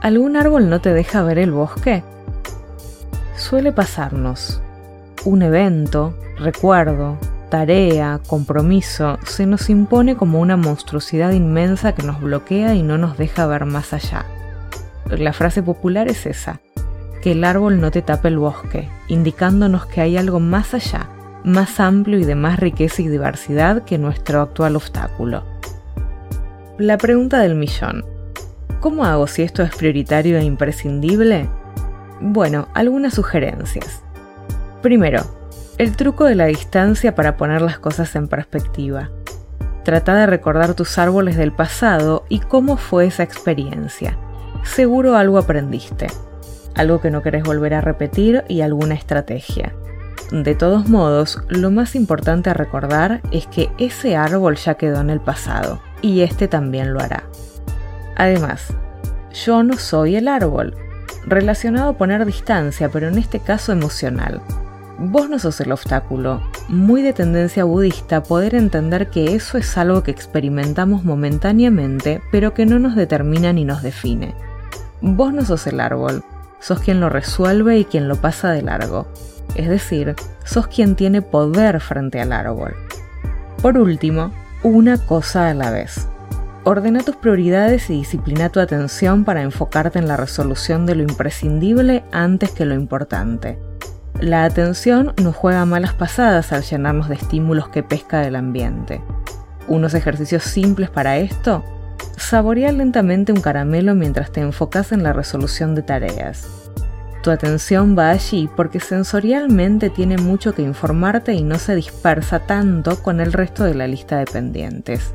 ¿Algún 0.00 0.36
árbol 0.36 0.70
no 0.70 0.80
te 0.80 0.94
deja 0.94 1.24
ver 1.24 1.38
el 1.38 1.50
bosque? 1.50 2.04
Suele 3.36 3.72
pasarnos. 3.72 4.62
Un 5.24 5.42
evento, 5.42 6.14
recuerdo, 6.38 7.18
tarea, 7.50 8.20
compromiso, 8.28 9.18
se 9.24 9.46
nos 9.46 9.68
impone 9.68 10.16
como 10.16 10.40
una 10.40 10.56
monstruosidad 10.56 11.32
inmensa 11.32 11.94
que 11.96 12.04
nos 12.04 12.20
bloquea 12.20 12.74
y 12.74 12.82
no 12.82 12.96
nos 12.96 13.18
deja 13.18 13.46
ver 13.48 13.64
más 13.64 13.92
allá. 13.92 14.24
La 15.10 15.32
frase 15.32 15.64
popular 15.64 16.06
es 16.06 16.26
esa, 16.26 16.60
que 17.20 17.32
el 17.32 17.42
árbol 17.42 17.80
no 17.80 17.90
te 17.90 18.02
tape 18.02 18.28
el 18.28 18.38
bosque, 18.38 18.88
indicándonos 19.08 19.86
que 19.86 20.00
hay 20.00 20.16
algo 20.16 20.38
más 20.38 20.74
allá, 20.74 21.08
más 21.42 21.80
amplio 21.80 22.20
y 22.20 22.24
de 22.24 22.36
más 22.36 22.60
riqueza 22.60 23.02
y 23.02 23.08
diversidad 23.08 23.82
que 23.84 23.98
nuestro 23.98 24.42
actual 24.42 24.76
obstáculo. 24.76 25.42
La 26.78 26.98
pregunta 26.98 27.40
del 27.40 27.56
millón. 27.56 28.17
¿Cómo 28.80 29.04
hago 29.04 29.26
si 29.26 29.42
esto 29.42 29.64
es 29.64 29.74
prioritario 29.74 30.38
e 30.38 30.44
imprescindible? 30.44 31.48
Bueno, 32.20 32.68
algunas 32.74 33.14
sugerencias. 33.14 34.02
Primero, 34.82 35.24
el 35.78 35.96
truco 35.96 36.24
de 36.24 36.36
la 36.36 36.46
distancia 36.46 37.16
para 37.16 37.36
poner 37.36 37.60
las 37.60 37.80
cosas 37.80 38.14
en 38.14 38.28
perspectiva. 38.28 39.10
Trata 39.84 40.14
de 40.14 40.26
recordar 40.26 40.74
tus 40.74 40.96
árboles 40.98 41.36
del 41.36 41.52
pasado 41.52 42.24
y 42.28 42.38
cómo 42.38 42.76
fue 42.76 43.06
esa 43.06 43.24
experiencia. 43.24 44.16
Seguro 44.62 45.16
algo 45.16 45.38
aprendiste, 45.38 46.06
algo 46.76 47.00
que 47.00 47.10
no 47.10 47.22
querés 47.22 47.42
volver 47.42 47.74
a 47.74 47.80
repetir 47.80 48.44
y 48.46 48.60
alguna 48.60 48.94
estrategia. 48.94 49.74
De 50.30 50.54
todos 50.54 50.88
modos, 50.88 51.42
lo 51.48 51.72
más 51.72 51.96
importante 51.96 52.50
a 52.50 52.54
recordar 52.54 53.22
es 53.32 53.48
que 53.48 53.70
ese 53.78 54.14
árbol 54.14 54.54
ya 54.56 54.74
quedó 54.74 55.00
en 55.00 55.10
el 55.10 55.20
pasado 55.20 55.80
y 56.00 56.20
este 56.20 56.46
también 56.46 56.92
lo 56.92 57.00
hará. 57.00 57.24
Además, 58.18 58.74
yo 59.32 59.62
no 59.62 59.78
soy 59.78 60.16
el 60.16 60.28
árbol, 60.28 60.76
relacionado 61.26 61.90
a 61.90 61.96
poner 61.96 62.26
distancia, 62.26 62.90
pero 62.90 63.08
en 63.08 63.16
este 63.16 63.40
caso 63.40 63.72
emocional. 63.72 64.42
Vos 64.98 65.30
no 65.30 65.38
sos 65.38 65.60
el 65.60 65.70
obstáculo. 65.70 66.42
Muy 66.68 67.02
de 67.02 67.12
tendencia 67.12 67.62
budista 67.62 68.24
poder 68.24 68.56
entender 68.56 69.10
que 69.10 69.36
eso 69.36 69.56
es 69.56 69.78
algo 69.78 70.02
que 70.02 70.10
experimentamos 70.10 71.04
momentáneamente, 71.04 72.20
pero 72.32 72.52
que 72.52 72.66
no 72.66 72.80
nos 72.80 72.96
determina 72.96 73.52
ni 73.52 73.64
nos 73.64 73.82
define. 73.82 74.34
Vos 75.00 75.32
no 75.32 75.44
sos 75.44 75.68
el 75.68 75.78
árbol, 75.78 76.24
sos 76.58 76.80
quien 76.80 76.98
lo 76.98 77.08
resuelve 77.10 77.78
y 77.78 77.84
quien 77.84 78.08
lo 78.08 78.16
pasa 78.16 78.50
de 78.50 78.62
largo. 78.62 79.06
Es 79.54 79.68
decir, 79.68 80.16
sos 80.44 80.66
quien 80.66 80.96
tiene 80.96 81.22
poder 81.22 81.80
frente 81.80 82.20
al 82.20 82.32
árbol. 82.32 82.74
Por 83.62 83.78
último, 83.78 84.32
una 84.64 84.98
cosa 84.98 85.48
a 85.48 85.54
la 85.54 85.70
vez. 85.70 86.08
Ordena 86.70 87.00
tus 87.00 87.16
prioridades 87.16 87.88
y 87.88 87.94
disciplina 87.94 88.50
tu 88.50 88.60
atención 88.60 89.24
para 89.24 89.40
enfocarte 89.40 89.98
en 89.98 90.06
la 90.06 90.18
resolución 90.18 90.84
de 90.84 90.96
lo 90.96 91.02
imprescindible 91.02 92.04
antes 92.12 92.50
que 92.50 92.66
lo 92.66 92.74
importante. 92.74 93.58
La 94.20 94.44
atención 94.44 95.14
nos 95.16 95.34
juega 95.34 95.64
malas 95.64 95.94
pasadas 95.94 96.52
al 96.52 96.62
llenarnos 96.62 97.08
de 97.08 97.14
estímulos 97.14 97.70
que 97.70 97.82
pesca 97.82 98.20
del 98.20 98.36
ambiente. 98.36 99.00
Unos 99.66 99.94
ejercicios 99.94 100.42
simples 100.42 100.90
para 100.90 101.16
esto. 101.16 101.64
Saborea 102.18 102.70
lentamente 102.70 103.32
un 103.32 103.40
caramelo 103.40 103.94
mientras 103.94 104.30
te 104.30 104.42
enfocas 104.42 104.92
en 104.92 105.02
la 105.02 105.14
resolución 105.14 105.74
de 105.74 105.80
tareas. 105.80 106.70
Tu 107.22 107.30
atención 107.30 107.96
va 107.98 108.10
allí 108.10 108.46
porque 108.54 108.78
sensorialmente 108.78 109.88
tiene 109.88 110.18
mucho 110.18 110.54
que 110.54 110.60
informarte 110.60 111.32
y 111.32 111.42
no 111.42 111.58
se 111.58 111.74
dispersa 111.74 112.40
tanto 112.40 113.02
con 113.02 113.20
el 113.20 113.32
resto 113.32 113.64
de 113.64 113.74
la 113.74 113.86
lista 113.86 114.18
de 114.18 114.26
pendientes. 114.26 115.14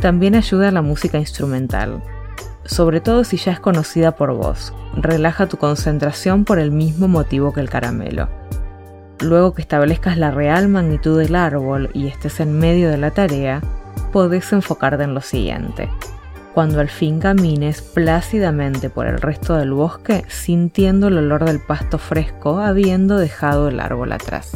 También 0.00 0.34
ayuda 0.34 0.70
la 0.70 0.82
música 0.82 1.18
instrumental 1.18 2.02
sobre 2.64 3.00
todo 3.00 3.24
si 3.24 3.36
ya 3.36 3.52
es 3.52 3.60
conocida 3.60 4.12
por 4.12 4.32
vos. 4.34 4.72
Relaja 4.94 5.46
tu 5.46 5.56
concentración 5.56 6.44
por 6.44 6.58
el 6.58 6.70
mismo 6.70 7.08
motivo 7.08 7.52
que 7.52 7.60
el 7.60 7.70
caramelo. 7.70 8.28
Luego 9.20 9.54
que 9.54 9.62
establezcas 9.62 10.16
la 10.16 10.30
real 10.30 10.68
magnitud 10.68 11.18
del 11.18 11.34
árbol 11.34 11.90
y 11.94 12.06
estés 12.06 12.40
en 12.40 12.58
medio 12.58 12.90
de 12.90 12.96
la 12.96 13.10
tarea, 13.10 13.60
podés 14.12 14.52
enfocarte 14.52 15.04
en 15.04 15.14
lo 15.14 15.20
siguiente. 15.20 15.88
Cuando 16.54 16.80
al 16.80 16.88
fin 16.88 17.20
camines 17.20 17.82
plácidamente 17.82 18.90
por 18.90 19.06
el 19.06 19.20
resto 19.20 19.56
del 19.56 19.72
bosque 19.72 20.24
sintiendo 20.28 21.08
el 21.08 21.18
olor 21.18 21.44
del 21.44 21.60
pasto 21.60 21.98
fresco 21.98 22.60
habiendo 22.60 23.18
dejado 23.18 23.68
el 23.68 23.78
árbol 23.78 24.12
atrás. 24.12 24.52